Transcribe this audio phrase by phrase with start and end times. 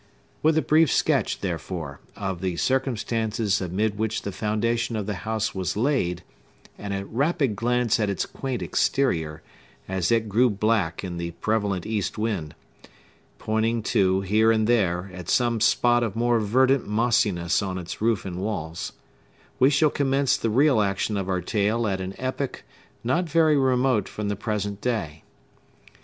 [0.41, 5.53] With a brief sketch, therefore, of the circumstances amid which the foundation of the house
[5.53, 6.23] was laid,
[6.75, 9.43] and a rapid glimpse at its quaint exterior,
[9.87, 15.61] as it grew black in the prevalent east wind,—pointing, too, here and there, at some
[15.61, 21.15] spot of more verdant mossiness on its roof and walls,—we shall commence the real action
[21.15, 22.63] of our tale at an epoch
[23.03, 25.23] not very remote from the present day.